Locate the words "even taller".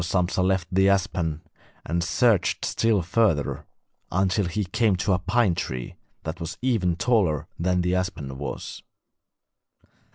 6.63-7.45